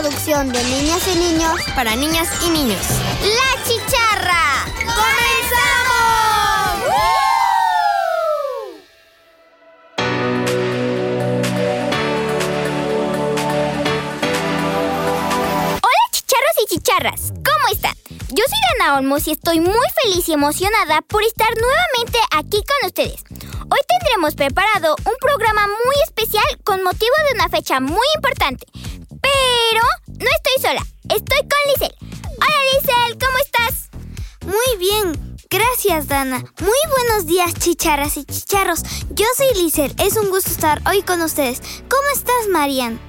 [0.00, 2.80] producción de niñas y niños para niñas y niños.
[3.20, 4.64] ¡La Chicharra!
[4.74, 5.04] ¡Comenzamos!
[15.80, 17.94] Hola chicharros y chicharras, ¿cómo están?
[18.30, 22.88] Yo soy Dana Olmos y estoy muy feliz y emocionada por estar nuevamente aquí con
[22.88, 23.22] ustedes.
[23.70, 28.66] Hoy tendremos preparado un programa muy especial con motivo de una fecha muy importante.
[29.24, 31.96] Pero no estoy sola, estoy con Lisel.
[32.36, 33.88] Hola Lisel, ¿cómo estás?
[34.44, 36.44] Muy bien, gracias Dana.
[36.60, 38.82] Muy buenos días chicharras y chicharros.
[39.10, 41.62] Yo soy Lisel, es un gusto estar hoy con ustedes.
[41.88, 43.00] ¿Cómo estás Marian?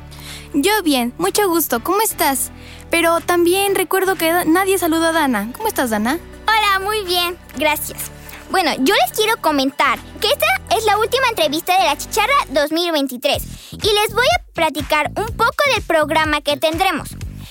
[0.54, 2.52] Yo bien, mucho gusto, ¿cómo estás?
[2.90, 5.52] Pero también recuerdo que nadie saludó a Dana.
[5.58, 6.18] ¿Cómo estás, Dana?
[6.48, 8.04] Hola, muy bien, gracias.
[8.52, 10.46] Bueno, yo les quiero comentar que esta
[10.78, 15.56] es la última entrevista de la Chicharra 2023 y les voy a platicar un poco
[15.74, 17.10] del programa que tendremos.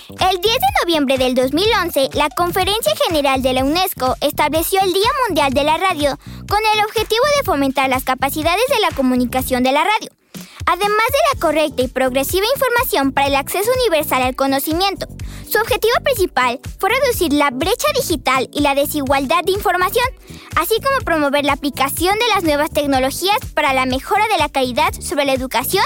[0.09, 5.09] El 10 de noviembre del 2011, la Conferencia General de la UNESCO estableció el Día
[5.27, 6.17] Mundial de la Radio
[6.47, 10.11] con el objetivo de fomentar las capacidades de la comunicación de la radio,
[10.65, 15.07] además de la correcta y progresiva información para el acceso universal al conocimiento.
[15.49, 20.05] Su objetivo principal fue reducir la brecha digital y la desigualdad de información,
[20.55, 24.93] así como promover la aplicación de las nuevas tecnologías para la mejora de la calidad
[24.99, 25.85] sobre la educación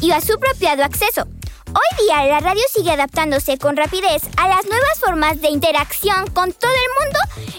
[0.00, 1.26] y a su apropiado acceso.
[1.72, 6.52] Hoy día la radio sigue adaptándose con rapidez a las nuevas formas de interacción con
[6.52, 7.18] todo el mundo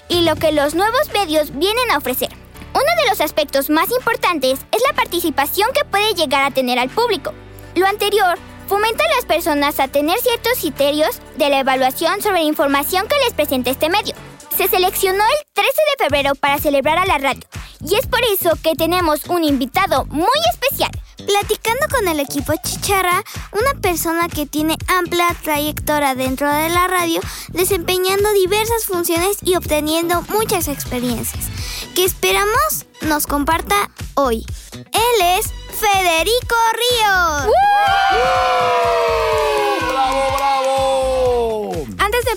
[0.09, 2.40] y lo que los nuevos medios vienen a ofrecer.
[2.73, 6.89] Uno de los aspectos más importantes es la participación que puede llegar a tener al
[6.89, 7.33] público.
[7.75, 12.47] Lo anterior fomenta a las personas a tener ciertos criterios de la evaluación sobre la
[12.47, 14.15] información que les presenta este medio.
[14.57, 17.41] Se seleccionó el 13 de febrero para celebrar a la radio
[17.85, 20.91] y es por eso que tenemos un invitado muy especial.
[21.25, 27.21] Platicando con el equipo Chicharra, una persona que tiene amplia trayectoria dentro de la radio,
[27.49, 31.45] desempeñando diversas funciones y obteniendo muchas experiencias,
[31.95, 34.45] que esperamos nos comparta hoy.
[34.73, 35.47] Él es
[35.79, 37.53] Federico Ríos.
[38.01, 39.30] ¡Bravo,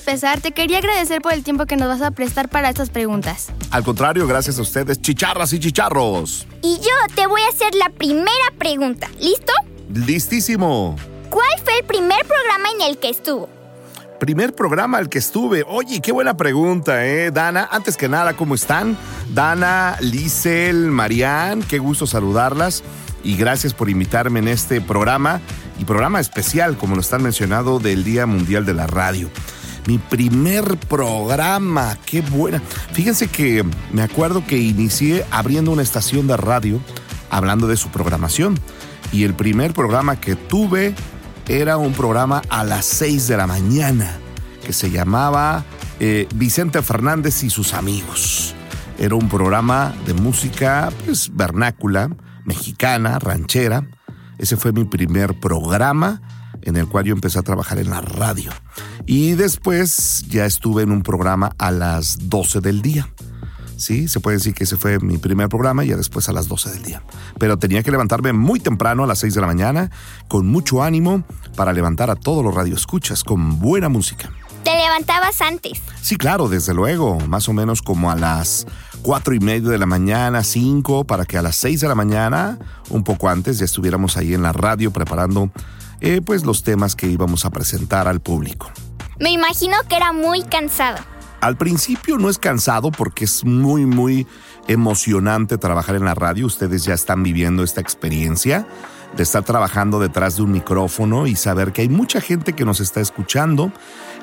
[0.04, 3.48] empezar, te quería agradecer por el tiempo que nos vas a prestar para estas preguntas.
[3.70, 6.47] Al contrario, gracias a ustedes, chicharras y chicharros.
[6.60, 9.09] Y yo te voy a hacer la primera pregunta.
[9.19, 9.53] ¿Listo?
[9.94, 10.97] Listísimo.
[11.31, 13.48] ¿Cuál fue el primer programa en el que estuvo?
[14.20, 15.64] Primer programa al que estuve.
[15.66, 17.31] Oye, qué buena pregunta, ¿eh?
[17.31, 18.98] Dana, antes que nada, ¿cómo están?
[19.32, 22.82] Dana, Lisel, Marianne, qué gusto saludarlas.
[23.22, 25.41] Y gracias por invitarme en este programa
[25.78, 29.31] y programa especial, como lo están mencionando, del Día Mundial de la Radio.
[29.86, 32.62] Mi primer programa, qué buena.
[32.92, 36.80] Fíjense que me acuerdo que inicié abriendo una estación de radio
[37.30, 38.58] hablando de su programación.
[39.12, 40.94] Y el primer programa que tuve
[41.48, 44.18] era un programa a las 6 de la mañana
[44.64, 45.64] que se llamaba
[46.00, 48.54] eh, Vicente Fernández y sus amigos.
[48.98, 52.10] Era un programa de música pues, vernácula,
[52.44, 53.86] mexicana, ranchera.
[54.38, 56.22] Ese fue mi primer programa
[56.64, 58.50] en el cual yo empecé a trabajar en la radio.
[59.06, 63.08] Y después ya estuve en un programa a las 12 del día.
[63.76, 66.48] Sí, se puede decir que ese fue mi primer programa y ya después a las
[66.48, 67.02] 12 del día.
[67.38, 69.91] Pero tenía que levantarme muy temprano a las 6 de la mañana,
[70.28, 71.25] con mucho ánimo,
[71.56, 74.31] para levantar a todos los radioescuchas con buena música.
[74.62, 75.82] Te levantabas antes.
[76.00, 78.66] Sí, claro, desde luego, más o menos como a las
[79.02, 82.58] cuatro y media de la mañana, cinco, para que a las 6 de la mañana,
[82.88, 85.50] un poco antes, ya estuviéramos ahí en la radio preparando
[86.00, 88.71] eh, pues los temas que íbamos a presentar al público.
[89.19, 90.99] Me imagino que era muy cansado.
[91.41, 94.27] Al principio no es cansado porque es muy, muy
[94.66, 96.47] emocionante trabajar en la radio.
[96.47, 98.66] Ustedes ya están viviendo esta experiencia
[99.16, 102.81] de estar trabajando detrás de un micrófono y saber que hay mucha gente que nos
[102.81, 103.72] está escuchando.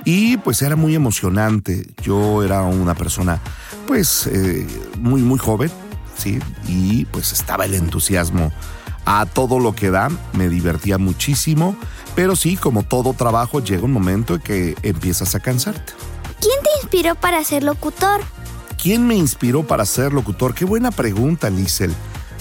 [0.03, 1.87] Y pues era muy emocionante.
[2.01, 3.39] Yo era una persona
[3.87, 4.65] pues eh,
[4.99, 5.71] muy, muy joven,
[6.17, 6.39] ¿sí?
[6.67, 8.51] Y pues estaba el entusiasmo
[9.05, 10.09] a todo lo que da.
[10.33, 11.75] Me divertía muchísimo.
[12.15, 15.93] Pero sí, como todo trabajo, llega un momento en que empiezas a cansarte.
[16.39, 18.21] ¿Quién te inspiró para ser locutor?
[18.81, 20.53] ¿Quién me inspiró para ser locutor?
[20.53, 21.93] Qué buena pregunta, Liesel.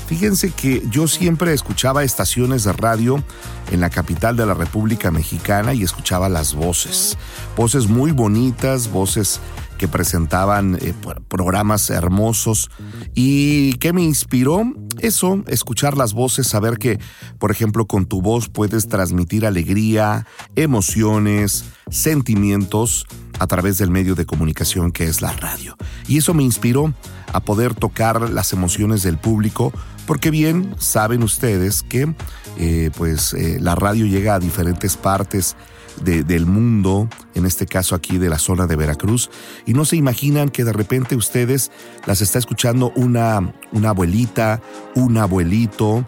[0.07, 3.23] Fíjense que yo siempre escuchaba estaciones de radio
[3.71, 7.17] en la capital de la República Mexicana y escuchaba las voces.
[7.57, 9.39] Voces muy bonitas, voces
[9.79, 10.95] que presentaban eh,
[11.29, 12.71] programas hermosos.
[13.15, 14.65] ¿Y qué me inspiró?
[15.03, 16.99] Eso, escuchar las voces, saber que,
[17.39, 20.27] por ejemplo, con tu voz puedes transmitir alegría,
[20.57, 23.07] emociones, sentimientos
[23.39, 25.77] a través del medio de comunicación que es la radio.
[26.07, 26.93] Y eso me inspiró
[27.33, 29.73] a poder tocar las emociones del público,
[30.07, 32.15] porque bien saben ustedes que
[32.59, 35.57] eh, pues eh, la radio llega a diferentes partes
[36.03, 39.31] del mundo, en este caso aquí de la zona de Veracruz,
[39.67, 41.71] y no se imaginan que de repente ustedes
[42.07, 44.61] las está escuchando una, una abuelita,
[44.95, 46.07] un abuelito,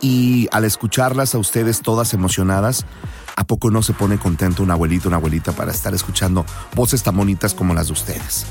[0.00, 2.86] y al escucharlas a ustedes todas emocionadas,
[3.36, 6.44] ¿a poco no se pone contento un abuelito, una abuelita para estar escuchando
[6.74, 8.46] voces tan bonitas como las de ustedes?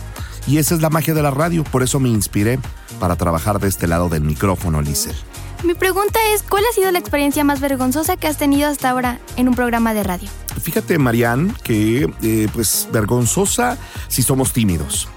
[0.46, 2.60] Y esa es la magia de la radio, por eso me inspiré
[3.00, 5.16] para trabajar de este lado del micrófono, Liesel.
[5.64, 9.20] Mi pregunta es, ¿cuál ha sido la experiencia más vergonzosa que has tenido hasta ahora
[9.38, 10.30] en un programa de radio?
[10.62, 13.78] Fíjate, Marianne, que eh, pues vergonzosa
[14.08, 15.08] si somos tímidos.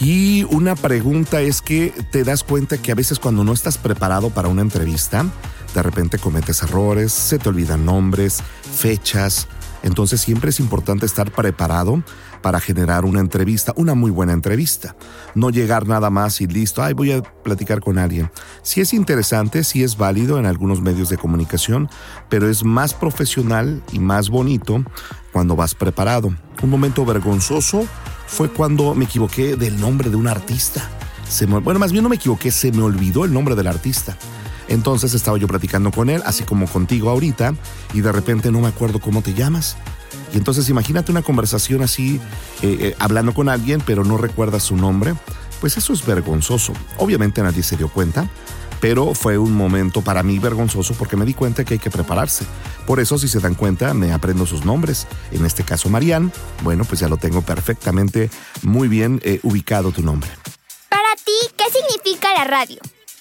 [0.00, 4.30] Y una pregunta es que te das cuenta que a veces cuando no estás preparado
[4.30, 5.26] para una entrevista,
[5.74, 8.42] de repente cometes errores, se te olvidan nombres,
[8.74, 9.48] fechas.
[9.82, 12.02] Entonces siempre es importante estar preparado
[12.42, 14.96] para generar una entrevista, una muy buena entrevista.
[15.34, 18.30] No llegar nada más y listo, ay, voy a platicar con alguien.
[18.62, 21.88] Si es interesante, si es válido en algunos medios de comunicación,
[22.28, 24.84] pero es más profesional y más bonito
[25.32, 26.32] cuando vas preparado.
[26.62, 27.86] Un momento vergonzoso
[28.26, 30.88] fue cuando me equivoqué del nombre de un artista.
[31.28, 34.16] Se bueno, más bien no me equivoqué, se me olvidó el nombre del artista.
[34.68, 37.54] Entonces estaba yo platicando con él, así como contigo ahorita,
[37.94, 39.76] y de repente no me acuerdo cómo te llamas.
[40.32, 42.20] Y entonces imagínate una conversación así,
[42.62, 45.14] eh, eh, hablando con alguien, pero no recuerdas su nombre.
[45.60, 46.72] Pues eso es vergonzoso.
[46.98, 48.28] Obviamente nadie se dio cuenta,
[48.80, 52.44] pero fue un momento para mí vergonzoso porque me di cuenta que hay que prepararse.
[52.86, 55.06] Por eso, si se dan cuenta, me aprendo sus nombres.
[55.32, 56.30] En este caso, Marianne,
[56.62, 58.30] bueno, pues ya lo tengo perfectamente
[58.62, 60.30] muy bien eh, ubicado tu nombre.
[60.88, 62.78] Para ti, ¿qué significa la radio?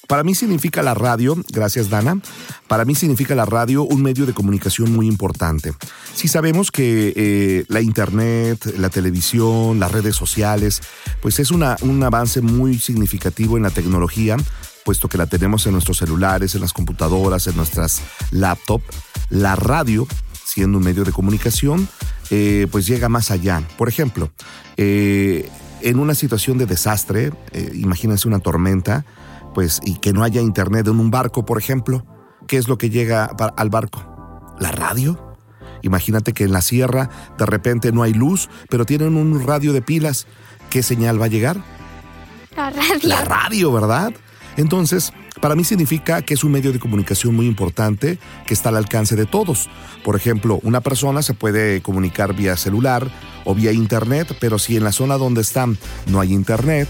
[0.07, 2.21] Para mí significa la radio, gracias Dana,
[2.68, 5.74] para mí significa la radio un medio de comunicación muy importante.
[6.13, 10.81] Si sabemos que eh, la internet, la televisión, las redes sociales,
[11.21, 14.38] pues es una, un avance muy significativo en la tecnología,
[14.86, 18.01] puesto que la tenemos en nuestros celulares, en las computadoras, en nuestras
[18.31, 18.86] laptops,
[19.30, 20.07] la radio,
[20.45, 21.89] siendo un medio de comunicación,
[22.30, 23.62] eh, pues llega más allá.
[23.77, 24.31] Por ejemplo,
[24.77, 25.50] eh,
[25.81, 27.33] en una situación de desastre,
[27.74, 29.06] imagínense una tormenta,
[29.57, 32.06] pues, y que no haya internet en un barco, por ejemplo,
[32.48, 34.54] ¿qué es lo que llega al barco?
[34.59, 35.36] ¿La radio?
[35.81, 37.09] Imagínate que en la sierra
[37.39, 40.27] de repente no hay luz, pero tienen un radio de pilas.
[40.69, 41.57] ¿Qué señal va a llegar?
[42.56, 43.00] La radio.
[43.01, 44.13] La radio, ¿verdad?
[44.57, 45.12] Entonces,
[45.42, 49.15] para mí significa que es un medio de comunicación muy importante que está al alcance
[49.15, 49.71] de todos.
[50.03, 53.10] Por ejemplo, una persona se puede comunicar vía celular
[53.44, 56.88] o vía internet, pero si en la zona donde están no hay internet,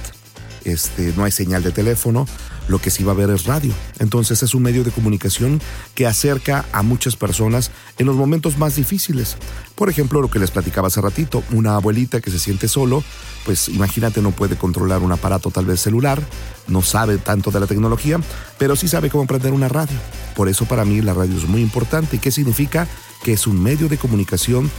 [0.66, 2.28] este, no hay señal de teléfono,
[2.68, 3.74] lo que sí va a haber es radio.
[4.00, 5.62] Entonces es un medio de comunicación
[5.96, 9.38] que acerca a muchas personas en los momentos más difíciles.
[9.76, 13.04] Por ejemplo, lo que les platicaba hace ratito, una abuelita que se siente solo,
[13.46, 16.22] pues imagínate no puede controlar un aparato tal vez celular,
[16.68, 18.20] no sabe tanto de la tecnología,
[18.58, 19.98] pero sí sabe cómo prender una radio.
[20.36, 22.18] Por eso para mí la radio es muy importante.
[22.18, 22.88] ¿Y qué significa?
[23.24, 24.70] Que es un medio de comunicación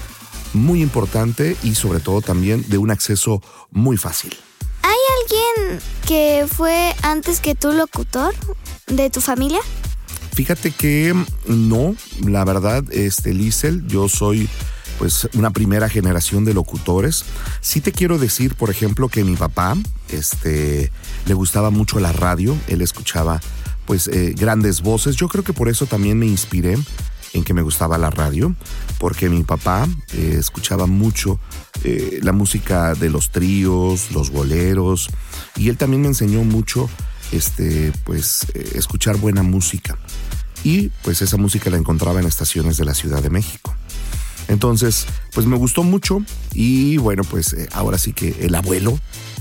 [0.55, 4.37] muy importante y sobre todo también de un acceso muy fácil.
[5.31, 8.35] ¿Hay alguien que fue antes que tú locutor
[8.87, 9.59] de tu familia?
[10.33, 11.15] Fíjate que
[11.47, 11.95] no,
[12.27, 14.49] la verdad, este Liesel, yo soy
[14.99, 17.25] pues una primera generación de locutores.
[17.61, 19.77] Sí te quiero decir, por ejemplo, que mi papá,
[20.09, 20.91] este,
[21.27, 23.41] le gustaba mucho la radio, él escuchaba
[23.87, 25.17] pues eh, grandes voces.
[25.17, 26.77] Yo creo que por eso también me inspiré
[27.33, 28.55] en que me gustaba la radio,
[28.99, 31.39] porque mi papá eh, escuchaba mucho
[31.85, 35.09] eh, la música de los tríos, los boleros,
[35.57, 36.89] y él también me enseñó mucho
[37.33, 39.99] este, pues, eh, escuchar buena música.
[40.65, 43.75] Y pues esa música la encontraba en estaciones de la Ciudad de México.
[44.49, 48.99] Entonces, pues me gustó mucho y bueno, pues ahora sí que el abuelo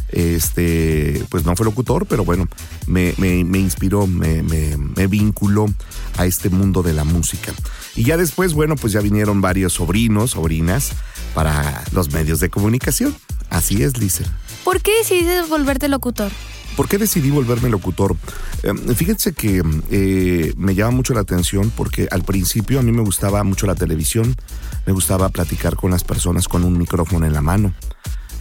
[0.09, 2.47] este, pues no fue locutor, pero bueno,
[2.87, 3.13] me,
[3.59, 5.67] inspiró, me, me, vinculó
[6.17, 7.53] a este mundo de la música.
[7.95, 10.91] Y ya después, bueno, pues ya vinieron varios sobrinos, sobrinas,
[11.33, 13.15] para los medios de comunicación.
[13.49, 14.23] Así es, Lisa.
[14.63, 16.31] ¿Por qué decidiste volverte locutor?
[16.77, 18.15] ¿Por qué decidí volverme locutor?
[18.61, 23.01] Em, fíjense que eh, me llama mucho la atención porque al principio a mí me
[23.01, 24.35] gustaba mucho la televisión,
[24.85, 27.73] me gustaba platicar con las personas con un micrófono en la mano.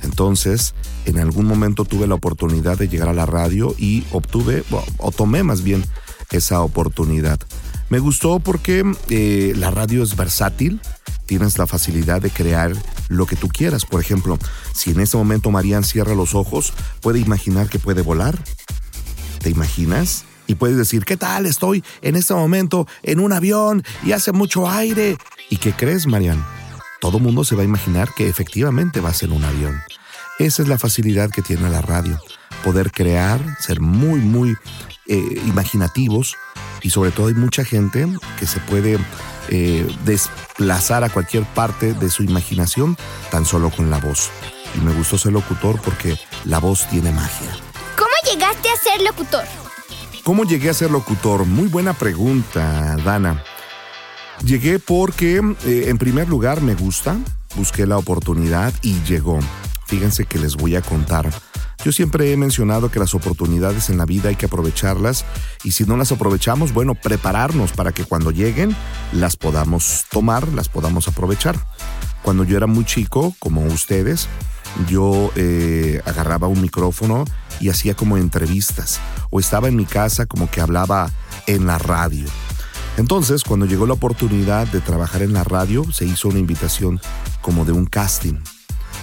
[0.02, 0.74] Entonces,
[1.06, 4.64] en algún momento tuve la oportunidad de llegar a la radio y obtuve,
[4.98, 5.82] o tomé más bien
[6.30, 7.40] esa oportunidad.
[7.88, 10.80] Me gustó porque eh, la radio es versátil,
[11.26, 12.72] tienes la facilidad de crear
[13.08, 13.84] lo que tú quieras.
[13.84, 14.38] Por ejemplo,
[14.74, 18.38] si en este momento Marian cierra los ojos, puede imaginar que puede volar.
[19.40, 20.24] ¿Te imaginas?
[20.48, 21.46] Y puedes decir, ¿qué tal?
[21.46, 25.16] Estoy en este momento en un avión y hace mucho aire.
[25.50, 26.44] ¿Y qué crees, Marian?
[27.00, 29.80] todo mundo se va a imaginar que efectivamente vas en un avión.
[30.40, 32.18] Esa es la facilidad que tiene la radio,
[32.64, 34.56] poder crear, ser muy, muy
[35.06, 36.36] eh, imaginativos
[36.86, 38.06] y sobre todo hay mucha gente
[38.38, 38.96] que se puede
[39.48, 42.96] eh, desplazar a cualquier parte de su imaginación
[43.32, 44.30] tan solo con la voz.
[44.76, 47.50] Y me gustó ser locutor porque la voz tiene magia.
[47.96, 49.44] ¿Cómo llegaste a ser locutor?
[50.22, 51.44] ¿Cómo llegué a ser locutor?
[51.44, 53.42] Muy buena pregunta, Dana.
[54.44, 57.16] Llegué porque, eh, en primer lugar, me gusta,
[57.56, 59.40] busqué la oportunidad y llegó.
[59.86, 61.32] Fíjense que les voy a contar.
[61.86, 65.24] Yo siempre he mencionado que las oportunidades en la vida hay que aprovecharlas
[65.62, 68.74] y si no las aprovechamos, bueno, prepararnos para que cuando lleguen
[69.12, 71.56] las podamos tomar, las podamos aprovechar.
[72.22, 74.26] Cuando yo era muy chico, como ustedes,
[74.88, 77.24] yo eh, agarraba un micrófono
[77.60, 78.98] y hacía como entrevistas
[79.30, 81.08] o estaba en mi casa como que hablaba
[81.46, 82.26] en la radio.
[82.96, 87.00] Entonces, cuando llegó la oportunidad de trabajar en la radio, se hizo una invitación
[87.42, 88.40] como de un casting.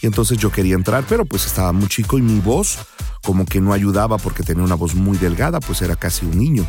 [0.03, 2.77] Y entonces yo quería entrar, pero pues estaba muy chico y mi voz
[3.24, 6.65] como que no ayudaba porque tenía una voz muy delgada, pues era casi un niño.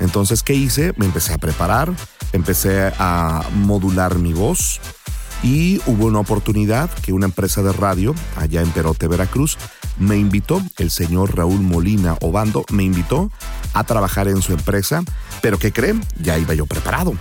[0.00, 0.92] Entonces, ¿qué hice?
[0.96, 1.92] Me empecé a preparar,
[2.32, 4.80] empecé a modular mi voz
[5.44, 9.56] y hubo una oportunidad que una empresa de radio allá en Perote, Veracruz,
[9.96, 13.30] me invitó, el señor Raúl Molina Obando me invitó
[13.72, 15.04] a trabajar en su empresa,
[15.42, 16.04] pero ¿qué creen?
[16.20, 17.14] Ya iba yo preparado.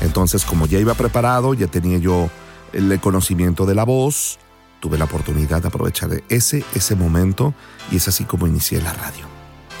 [0.00, 2.30] Entonces, como ya iba preparado, ya tenía yo
[2.72, 4.40] el conocimiento de la voz,
[4.82, 7.54] tuve la oportunidad de aprovechar ese, ese momento
[7.92, 9.24] y es así como inicié la radio.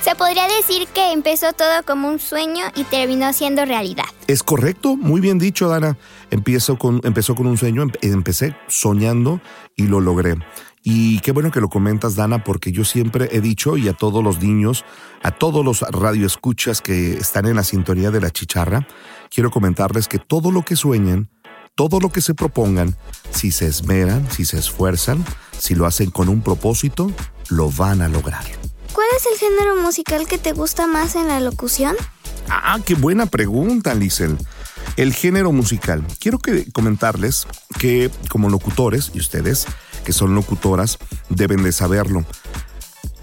[0.00, 4.04] Se podría decir que empezó todo como un sueño y terminó siendo realidad.
[4.28, 5.98] Es correcto, muy bien dicho, Dana.
[6.30, 9.40] Empiezo con, empezó con un sueño, empecé soñando
[9.76, 10.36] y lo logré.
[10.84, 14.22] Y qué bueno que lo comentas, Dana, porque yo siempre he dicho, y a todos
[14.22, 14.84] los niños,
[15.22, 18.86] a todos los radioescuchas que están en la sintonía de la chicharra,
[19.32, 21.28] quiero comentarles que todo lo que sueñen,
[21.74, 22.96] todo lo que se propongan,
[23.30, 25.24] si se esmeran, si se esfuerzan,
[25.58, 27.10] si lo hacen con un propósito,
[27.48, 28.44] lo van a lograr.
[28.92, 31.96] ¿Cuál es el género musical que te gusta más en la locución?
[32.48, 34.36] Ah, qué buena pregunta, Liesel.
[34.96, 36.04] El género musical.
[36.18, 37.46] Quiero que comentarles
[37.78, 39.66] que como locutores, y ustedes
[40.04, 40.98] que son locutoras,
[41.30, 42.26] deben de saberlo.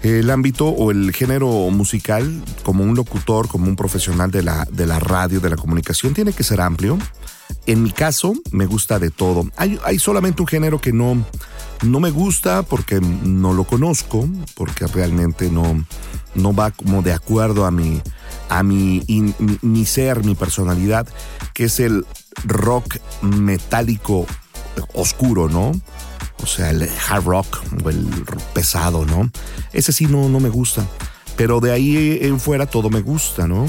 [0.02, 4.86] El ámbito o el género musical, como un locutor, como un profesional de la, de
[4.86, 6.98] la radio, de la comunicación, tiene que ser amplio.
[7.66, 9.48] En mi caso, me gusta de todo.
[9.56, 11.24] Hay, solamente un género que no,
[11.82, 15.84] no me gusta porque no lo conozco, porque realmente no,
[16.34, 18.00] no va como de acuerdo a mi,
[18.48, 19.04] a mi,
[19.62, 21.06] mi, ser, mi personalidad,
[21.54, 22.06] que es el
[22.44, 24.26] rock metálico
[24.94, 25.72] oscuro, ¿no?
[26.42, 28.08] O sea, el hard rock o el
[28.54, 29.30] pesado, ¿no?
[29.72, 30.86] Ese sí no, no me gusta.
[31.36, 33.66] Pero de ahí en fuera todo me gusta, ¿no?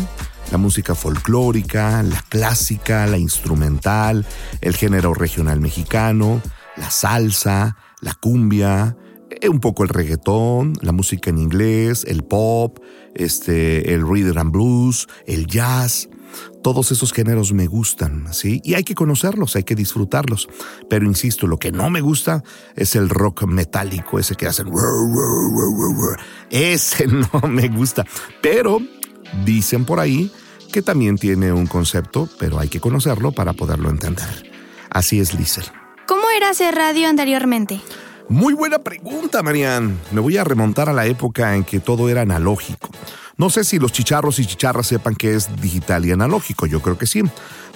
[0.52, 4.26] La música folclórica, la clásica, la instrumental,
[4.60, 6.42] el género regional mexicano,
[6.76, 8.98] la salsa, la cumbia,
[9.30, 12.80] eh, un poco el reggaetón, la música en inglés, el pop,
[13.16, 16.10] este, el rhythm and blues, el jazz.
[16.64, 18.62] Todos esos géneros me gustan, ¿sí?
[18.64, 20.48] Y hay que conocerlos, hay que disfrutarlos.
[20.90, 22.44] Pero insisto, lo que no me gusta
[22.76, 24.68] es el rock metálico, ese que hacen...
[26.50, 28.06] Ese no me gusta.
[28.42, 28.80] Pero
[29.46, 30.32] dicen por ahí
[30.72, 34.52] que también tiene un concepto, pero hay que conocerlo para poderlo entender.
[34.90, 35.66] Así es, Liesel.
[36.08, 37.82] ¿Cómo era hacer radio anteriormente?
[38.30, 40.00] Muy buena pregunta, Marian.
[40.12, 42.90] Me voy a remontar a la época en que todo era analógico.
[43.38, 46.98] No sé si los chicharros y chicharras sepan que es digital y analógico, yo creo
[46.98, 47.24] que sí.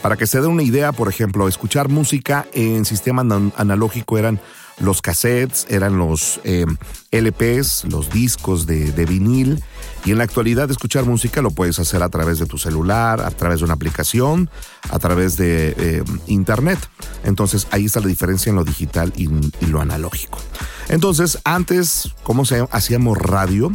[0.01, 3.21] Para que se dé una idea, por ejemplo, escuchar música en sistema
[3.57, 4.39] analógico eran
[4.79, 6.65] los cassettes, eran los eh,
[7.11, 9.63] LPs, los discos de, vinil.
[10.05, 13.31] Y en la actualidad escuchar música lo puedes hacer a través de tu celular, a
[13.31, 14.51] través de una aplicación,
[14.91, 16.77] a través de eh, internet.
[17.23, 19.27] Entonces ahí está la diferencia en lo digital y,
[19.65, 20.37] lo analógico.
[20.89, 23.71] Entonces antes, ¿cómo se hacíamos radio?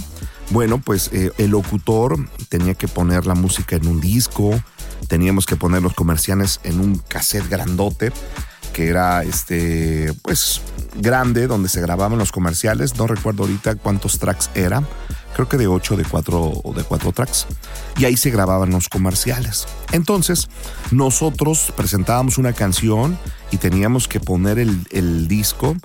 [0.51, 2.17] Bueno, pues eh, el locutor
[2.49, 4.53] tenía que poner la música en un disco,
[5.09, 8.13] teníamos que poner los comerciales en un cassette grandote
[8.73, 10.61] que era este pues
[10.97, 12.97] grande donde se grababan los comerciales.
[12.97, 14.83] No recuerdo ahorita cuántos tracks era
[15.35, 17.47] creo que de 8 de 4 o de 4 tracks.
[17.97, 19.67] Y ahí se grababan los comerciales.
[19.93, 20.49] Entonces
[20.91, 23.19] nosotros presentábamos una canción
[23.51, 25.77] y teníamos que poner el, disco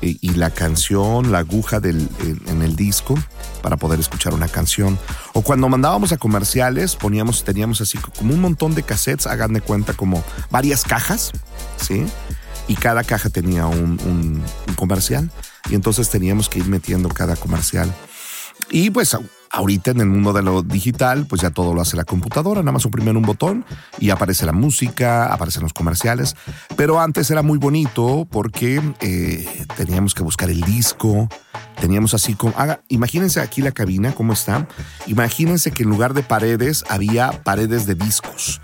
[0.00, 2.08] y, la canción, la aguja del,
[2.46, 3.14] en, el disco
[3.62, 4.98] para poder escuchar una canción.
[5.32, 9.60] O cuando mandábamos a comerciales, poníamos, teníamos así como un montón de cassettes, hagan de
[9.60, 11.32] cuenta como varias cajas,
[11.80, 12.06] ¿sí?
[12.68, 13.98] Y cada caja tenía un,
[14.68, 15.30] un comercial.
[15.70, 17.92] Y entonces teníamos que ir metiendo cada comercial.
[18.70, 19.16] Y pues
[19.50, 22.72] Ahorita en el mundo de lo digital, pues ya todo lo hace la computadora, nada
[22.72, 23.64] más oprimir un botón
[23.98, 26.36] y aparece la música, aparecen los comerciales.
[26.76, 31.28] Pero antes era muy bonito porque eh, teníamos que buscar el disco,
[31.80, 34.68] teníamos así como, haga, imagínense aquí la cabina, cómo está.
[35.06, 38.60] Imagínense que en lugar de paredes había paredes de discos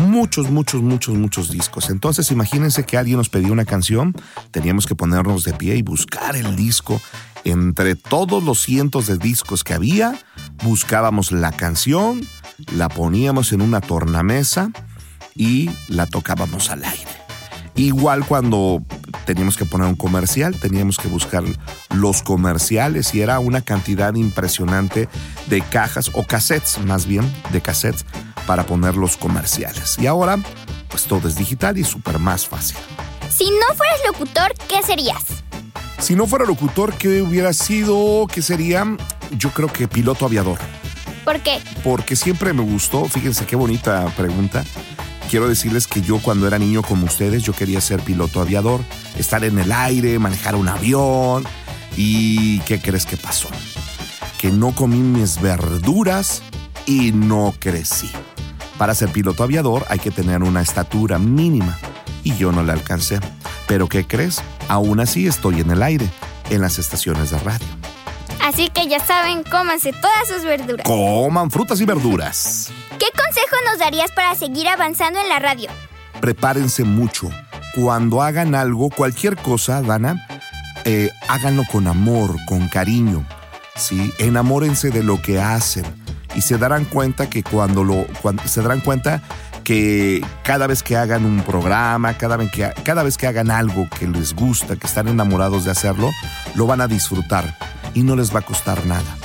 [0.00, 1.90] muchos, muchos, muchos, muchos discos.
[1.90, 4.14] Entonces imagínense que alguien nos pedía una canción,
[4.50, 7.00] teníamos que ponernos de pie y buscar el disco.
[7.44, 10.18] Entre todos los cientos de discos que había,
[10.62, 12.26] buscábamos la canción,
[12.72, 14.70] la poníamos en una tornamesa
[15.34, 17.10] y la tocábamos al aire.
[17.76, 18.82] Igual cuando
[19.24, 21.44] teníamos que poner un comercial, teníamos que buscar
[21.94, 25.08] los comerciales y era una cantidad impresionante
[25.48, 28.04] de cajas o cassettes, más bien de cassettes
[28.46, 29.96] para poner los comerciales.
[29.98, 30.36] Y ahora,
[30.88, 32.76] pues todo es digital y súper más fácil.
[33.30, 35.24] Si no fueras locutor, ¿qué serías?
[36.00, 38.26] Si no fuera locutor, ¿qué hubiera sido?
[38.26, 38.84] ¿Qué sería?
[39.36, 40.58] Yo creo que piloto aviador.
[41.24, 41.60] ¿Por qué?
[41.84, 44.64] Porque siempre me gustó, fíjense qué bonita pregunta.
[45.28, 48.80] Quiero decirles que yo cuando era niño como ustedes, yo quería ser piloto aviador,
[49.18, 51.44] estar en el aire, manejar un avión.
[51.96, 53.48] ¿Y qué crees que pasó?
[54.38, 56.42] Que no comí mis verduras
[56.86, 58.10] y no crecí.
[58.78, 61.78] Para ser piloto aviador hay que tener una estatura mínima
[62.24, 63.20] y yo no la alcancé.
[63.70, 64.42] Pero ¿qué crees?
[64.66, 66.10] Aún así estoy en el aire,
[66.50, 67.68] en las estaciones de radio.
[68.42, 70.84] Así que ya saben, cómanse todas sus verduras.
[70.84, 72.72] Coman frutas y verduras.
[72.98, 75.70] ¿Qué consejo nos darías para seguir avanzando en la radio?
[76.20, 77.30] Prepárense mucho.
[77.76, 80.26] Cuando hagan algo, cualquier cosa, Dana,
[80.84, 83.24] eh, háganlo con amor, con cariño.
[83.76, 84.12] ¿sí?
[84.18, 85.84] Enamórense de lo que hacen
[86.34, 89.22] y se darán cuenta que cuando lo cuando, se darán cuenta
[89.70, 93.86] que cada vez que hagan un programa, cada vez, que, cada vez que hagan algo
[93.96, 96.10] que les gusta, que están enamorados de hacerlo,
[96.56, 97.56] lo van a disfrutar
[97.94, 99.16] y no les va a costar nada.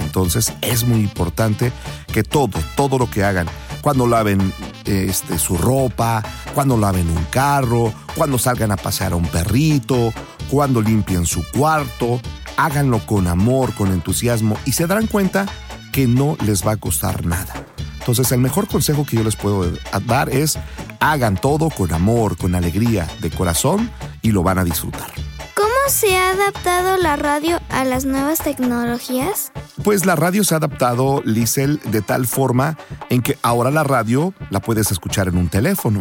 [0.00, 1.70] Entonces es muy importante
[2.12, 3.46] que todo, todo lo que hagan,
[3.80, 4.52] cuando laven
[4.86, 6.20] este, su ropa,
[6.52, 10.12] cuando laven un carro, cuando salgan a pasear a un perrito,
[10.50, 12.20] cuando limpien su cuarto,
[12.56, 15.46] háganlo con amor, con entusiasmo y se darán cuenta
[15.92, 17.61] que no les va a costar nada.
[18.02, 19.64] Entonces el mejor consejo que yo les puedo
[20.08, 20.58] dar es
[20.98, 25.06] hagan todo con amor, con alegría, de corazón y lo van a disfrutar.
[25.54, 29.52] ¿Cómo se ha adaptado la radio a las nuevas tecnologías?
[29.84, 32.76] Pues la radio se ha adaptado, Liesel, de tal forma
[33.08, 36.00] en que ahora la radio la puedes escuchar en un teléfono.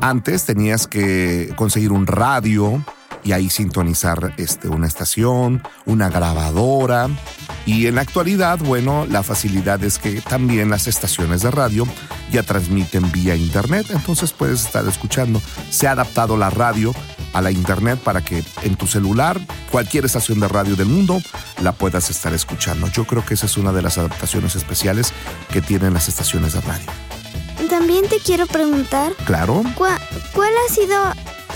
[0.00, 2.84] Antes tenías que conseguir un radio,
[3.24, 7.08] y ahí sintonizar este, una estación, una grabadora.
[7.64, 11.86] Y en la actualidad, bueno, la facilidad es que también las estaciones de radio
[12.30, 15.40] ya transmiten vía internet, entonces puedes estar escuchando.
[15.70, 16.94] Se ha adaptado la radio
[17.32, 21.22] a la internet para que en tu celular, cualquier estación de radio del mundo,
[21.60, 22.88] la puedas estar escuchando.
[22.88, 25.12] Yo creo que esa es una de las adaptaciones especiales
[25.52, 26.86] que tienen las estaciones de radio.
[27.70, 29.12] También te quiero preguntar.
[29.24, 29.62] Claro.
[29.76, 29.98] ¿Cuál,
[30.34, 30.96] cuál ha sido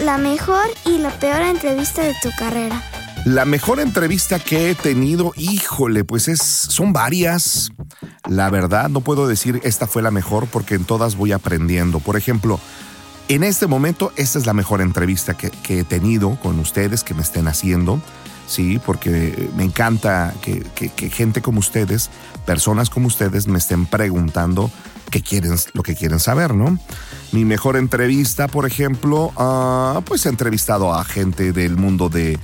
[0.02, 2.82] la mejor y la peor entrevista de tu carrera?
[3.26, 7.72] La mejor entrevista que he tenido, híjole, pues es, son varias.
[8.28, 11.98] La verdad, no puedo decir esta fue la mejor porque en todas voy aprendiendo.
[11.98, 12.60] Por ejemplo,
[13.26, 17.14] en este momento, esta es la mejor entrevista que, que he tenido con ustedes que
[17.14, 18.00] me estén haciendo.
[18.46, 22.10] Sí, porque me encanta que, que, que gente como ustedes,
[22.44, 24.70] personas como ustedes, me estén preguntando
[25.10, 26.78] qué quieren, lo que quieren saber, ¿no?
[27.32, 32.38] Mi mejor entrevista, por ejemplo, uh, pues he entrevistado a gente del mundo de,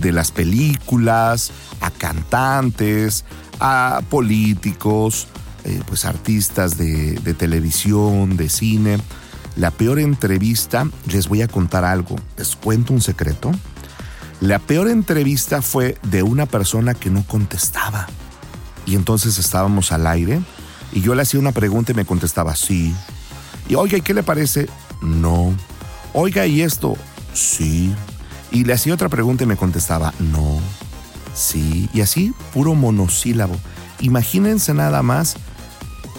[0.00, 3.24] de las películas, a cantantes,
[3.60, 5.28] a políticos,
[5.64, 8.98] eh, pues artistas de, de televisión, de cine.
[9.56, 13.52] La peor entrevista, les voy a contar algo, les cuento un secreto.
[14.40, 18.06] La peor entrevista fue de una persona que no contestaba.
[18.84, 20.40] Y entonces estábamos al aire
[20.92, 22.94] y yo le hacía una pregunta y me contestaba sí.
[23.68, 24.68] Y oiga, ¿y qué le parece?
[25.02, 25.52] No.
[26.12, 26.96] Oiga, ¿y esto?
[27.34, 27.94] Sí.
[28.50, 30.58] Y le hacía otra pregunta y me contestaba no.
[31.34, 31.88] Sí.
[31.92, 33.56] Y así, puro monosílabo.
[34.00, 35.36] Imagínense nada más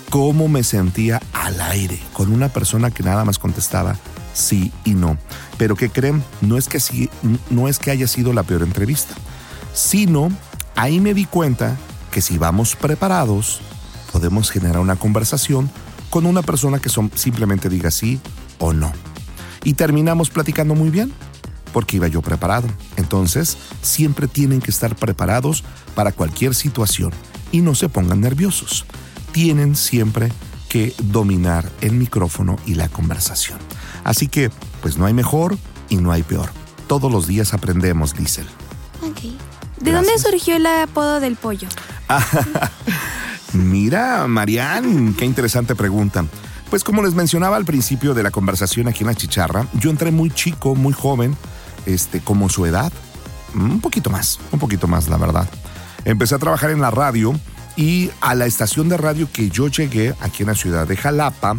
[0.09, 3.97] cómo me sentía al aire con una persona que nada más contestaba
[4.33, 5.17] sí y no.
[5.57, 6.23] Pero ¿qué creen?
[6.41, 7.09] No es que, sí,
[7.49, 9.15] no es que haya sido la peor entrevista,
[9.73, 10.29] sino
[10.75, 11.75] ahí me di cuenta
[12.11, 13.59] que si vamos preparados,
[14.11, 15.69] podemos generar una conversación
[16.09, 18.19] con una persona que simplemente diga sí
[18.59, 18.91] o no.
[19.63, 21.11] Y terminamos platicando muy bien,
[21.73, 22.67] porque iba yo preparado.
[22.95, 25.63] Entonces, siempre tienen que estar preparados
[25.95, 27.11] para cualquier situación
[27.51, 28.85] y no se pongan nerviosos.
[29.31, 30.31] Tienen siempre
[30.69, 33.59] que dominar el micrófono y la conversación.
[34.03, 34.51] Así que,
[34.81, 35.57] pues no hay mejor
[35.89, 36.49] y no hay peor.
[36.87, 38.47] Todos los días aprendemos, Liesel.
[39.01, 39.37] Okay.
[39.79, 40.23] ¿De Gracias.
[40.23, 41.67] dónde surgió el apodo del pollo?
[43.53, 46.25] Mira, Marian, qué interesante pregunta.
[46.69, 50.11] Pues como les mencionaba al principio de la conversación aquí en la chicharra, yo entré
[50.11, 51.35] muy chico, muy joven,
[51.87, 52.91] este, como su edad,
[53.55, 55.49] un poquito más, un poquito más, la verdad.
[56.05, 57.33] Empecé a trabajar en la radio
[57.75, 61.57] y a la estación de radio que yo llegué aquí en la ciudad de Jalapa,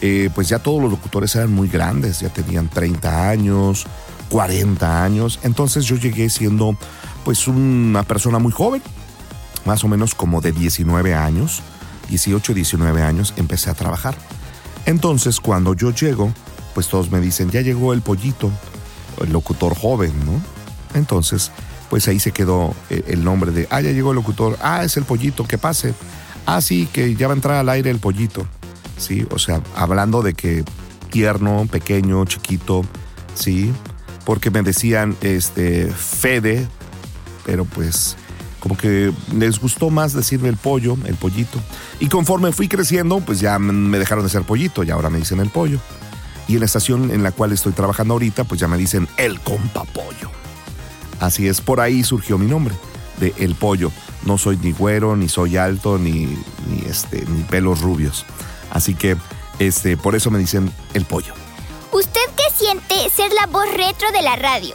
[0.00, 3.86] eh, pues ya todos los locutores eran muy grandes, ya tenían 30 años,
[4.28, 5.40] 40 años.
[5.42, 6.76] Entonces yo llegué siendo
[7.24, 8.82] pues una persona muy joven,
[9.64, 11.62] más o menos como de 19 años,
[12.10, 14.14] 18, 19 años, empecé a trabajar.
[14.86, 16.32] Entonces cuando yo llego,
[16.74, 18.50] pues todos me dicen, ya llegó el pollito,
[19.28, 20.40] locutor joven, ¿no?
[20.98, 21.50] Entonces,
[21.90, 24.96] pues ahí se quedó eh, el nombre de, ah, ya llegó el locutor, ah, es
[24.96, 25.94] el pollito, que pase.
[26.46, 28.46] Ah, sí, que ya va a entrar al aire el pollito.
[28.96, 30.64] Sí, o sea, hablando de que
[31.10, 32.82] tierno, pequeño, chiquito,
[33.34, 33.72] sí,
[34.24, 36.66] porque me decían, este, Fede,
[37.44, 38.16] pero pues
[38.64, 41.58] como que les gustó más decirme el pollo, el pollito.
[42.00, 45.38] Y conforme fui creciendo, pues ya me dejaron de ser pollito y ahora me dicen
[45.40, 45.78] el pollo.
[46.46, 49.40] Y en la estación en la cual estoy trabajando ahorita, pues ya me dicen el
[49.40, 50.30] compa pollo.
[51.20, 52.74] Así es, por ahí surgió mi nombre,
[53.18, 53.90] de El Pollo.
[54.24, 56.26] No soy ni güero, ni soy alto, ni,
[56.68, 58.24] ni, este, ni pelos rubios.
[58.70, 59.16] Así que
[59.58, 61.34] este, por eso me dicen El Pollo.
[61.92, 64.74] ¿Usted qué siente ser la voz retro de la radio?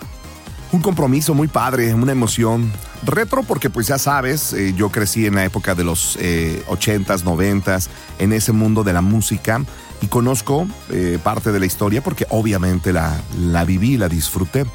[0.72, 2.72] Un compromiso muy padre, una emoción.
[3.04, 7.24] Retro porque pues ya sabes, eh, yo crecí en la época de los eh, 80s,
[7.24, 7.88] 90s,
[8.20, 9.62] en ese mundo de la música
[10.02, 14.66] y conozco eh, parte de la historia porque obviamente la, la viví, la disfruté.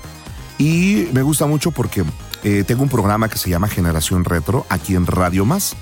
[0.58, 2.04] Y me gusta mucho porque
[2.42, 5.74] eh, tengo un programa que se llama Generación Retro aquí en Radio Más.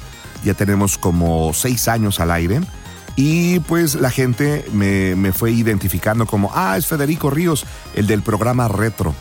[0.44, 2.61] Ya tenemos como seis años al aire.
[3.14, 8.22] Y pues la gente me, me fue identificando como, ah, es Federico Ríos, el del
[8.22, 9.14] programa Retro.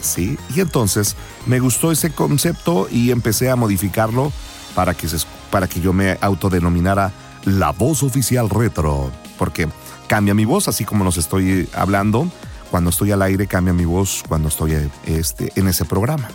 [0.00, 0.38] ¿Sí?
[0.54, 4.32] Y entonces me gustó ese concepto y empecé a modificarlo
[4.74, 5.18] para que, se,
[5.50, 7.12] para que yo me autodenominara
[7.44, 9.10] la voz oficial retro.
[9.38, 9.68] Porque
[10.08, 12.30] cambia mi voz, así como nos estoy hablando
[12.70, 16.28] cuando estoy al aire cambia mi voz cuando estoy este, en ese programa.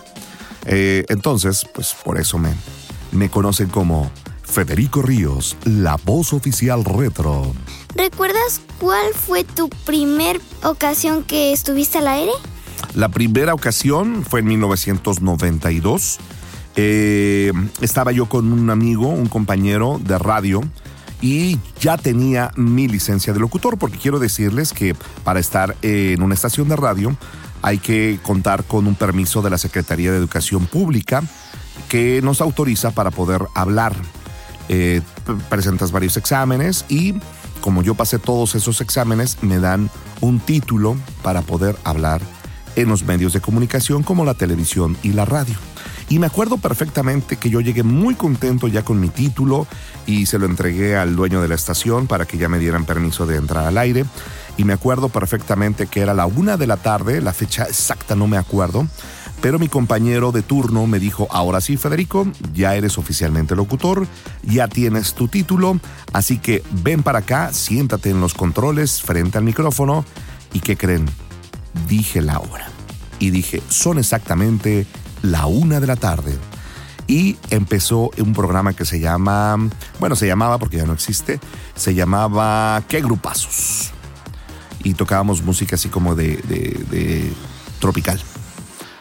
[0.65, 2.53] Eh, entonces, pues por eso me,
[3.11, 4.09] me conocen como
[4.43, 7.53] Federico Ríos, la voz oficial retro.
[7.95, 12.31] ¿Recuerdas cuál fue tu primer ocasión que estuviste al aire?
[12.95, 16.19] La primera ocasión fue en 1992.
[16.75, 20.61] Eh, estaba yo con un amigo, un compañero de radio,
[21.23, 26.33] y ya tenía mi licencia de locutor, porque quiero decirles que para estar en una
[26.33, 27.15] estación de radio
[27.61, 31.23] hay que contar con un permiso de la Secretaría de Educación Pública
[31.87, 33.95] que nos autoriza para poder hablar.
[34.67, 35.01] Eh,
[35.49, 37.15] presentas varios exámenes y
[37.61, 42.21] como yo pasé todos esos exámenes, me dan un título para poder hablar
[42.75, 45.55] en los medios de comunicación como la televisión y la radio.
[46.09, 49.67] Y me acuerdo perfectamente que yo llegué muy contento ya con mi título
[50.05, 53.25] y se lo entregué al dueño de la estación para que ya me dieran permiso
[53.25, 54.05] de entrar al aire.
[54.57, 58.27] Y me acuerdo perfectamente que era la una de la tarde, la fecha exacta no
[58.27, 58.87] me acuerdo,
[59.41, 64.07] pero mi compañero de turno me dijo, ahora sí Federico, ya eres oficialmente locutor,
[64.43, 65.79] ya tienes tu título,
[66.13, 70.05] así que ven para acá, siéntate en los controles frente al micrófono
[70.53, 71.07] y ¿qué creen?
[71.89, 72.69] Dije la hora.
[73.19, 74.85] Y dije, son exactamente
[75.23, 76.37] la una de la tarde.
[77.07, 79.57] Y empezó un programa que se llama,
[79.99, 81.39] bueno, se llamaba porque ya no existe,
[81.75, 83.91] se llamaba ¿Qué grupazos?
[84.83, 87.33] Y tocábamos música así como de, de,
[87.79, 88.19] tropical,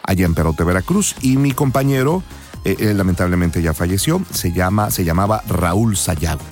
[0.03, 1.15] allá en Perote, Veracruz.
[1.21, 2.23] Y mi compañero,
[2.65, 6.43] eh, él lamentablemente ya falleció, se, llama, se llamaba Raúl Sayago.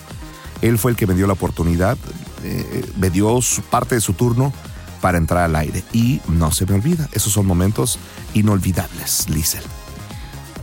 [0.62, 1.98] Él fue el que me dio la oportunidad,
[2.44, 4.54] eh, me dio parte de su turno
[5.02, 5.84] para entrar al aire.
[5.92, 8.00] Y no se me olvida, esos son momentos
[8.34, 9.64] inolvidables, Liesel.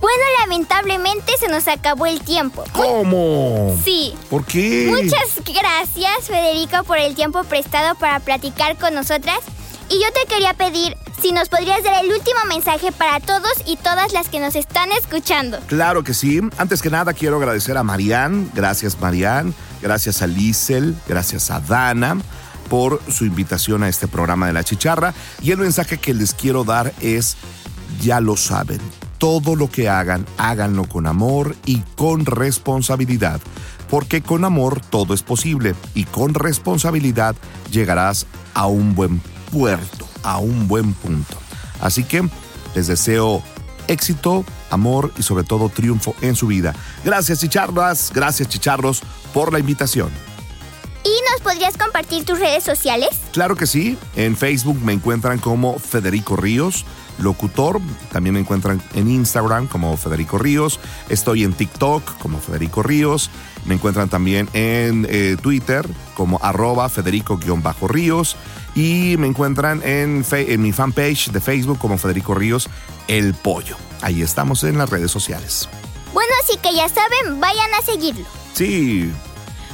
[0.01, 2.64] Bueno, lamentablemente se nos acabó el tiempo.
[2.72, 3.77] ¿Cómo?
[3.85, 4.14] Sí.
[4.31, 4.87] ¿Por qué?
[4.88, 9.40] Muchas gracias, Federico, por el tiempo prestado para platicar con nosotras.
[9.90, 13.77] Y yo te quería pedir si nos podrías dar el último mensaje para todos y
[13.77, 15.59] todas las que nos están escuchando.
[15.66, 16.40] Claro que sí.
[16.59, 18.48] Antes que nada, quiero agradecer a Marianne.
[18.55, 19.53] Gracias, Marianne.
[19.83, 20.94] Gracias a Liesel.
[21.09, 22.18] Gracias a Dana
[22.68, 25.14] por su invitación a este programa de la chicharra.
[25.42, 27.37] Y el mensaje que les quiero dar es,
[28.00, 28.81] ya lo saben,
[29.18, 33.40] todo lo que hagan, háganlo con amor y con responsabilidad.
[33.90, 37.35] Porque con amor todo es posible y con responsabilidad
[37.70, 41.38] llegarás a un buen puerto, a un buen punto.
[41.81, 42.28] Así que
[42.74, 43.42] les deseo
[43.87, 46.74] éxito, amor y sobre todo triunfo en su vida.
[47.04, 49.02] Gracias chicharras, gracias chicharros
[49.33, 50.27] por la invitación.
[51.04, 53.08] ¿Y nos podrías compartir tus redes sociales?
[53.32, 56.84] Claro que sí, en Facebook me encuentran como Federico Ríos,
[57.18, 57.80] locutor,
[58.12, 63.30] también me encuentran en Instagram como Federico Ríos, estoy en TikTok como Federico Ríos,
[63.64, 68.37] me encuentran también en eh, Twitter como arroba Federico-Ríos
[68.74, 72.68] y me encuentran en, en mi fanpage de Facebook como Federico Ríos,
[73.08, 73.76] El Pollo.
[74.00, 75.68] Ahí estamos en las redes sociales.
[76.12, 78.24] Bueno, así que ya saben, vayan a seguirlo.
[78.54, 79.12] Sí,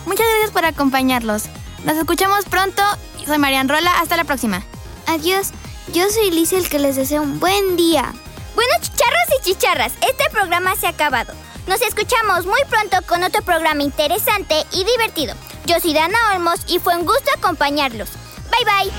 [0.06, 1.44] Muchas gracias por acompañarlos.
[1.84, 2.82] Nos escuchamos pronto.
[3.26, 4.00] Soy Marian Rola.
[4.00, 4.62] Hasta la próxima.
[5.06, 5.50] Adiós.
[5.92, 8.12] Yo soy Liz el que les deseo un buen día.
[8.54, 11.34] Bueno, chicharros y chicharras, este programa se ha acabado.
[11.66, 15.34] Nos escuchamos muy pronto con otro programa interesante y divertido.
[15.66, 18.10] Yo soy Dana Olmos y fue un gusto acompañarlos.
[18.50, 18.92] Bye bye.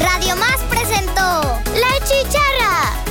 [0.00, 2.43] Radio Más presentó La Chicharra.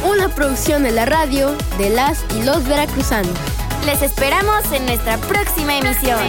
[0.03, 3.31] Una producción de la radio de las y los veracruzanos.
[3.85, 6.19] Les esperamos en nuestra próxima emisión.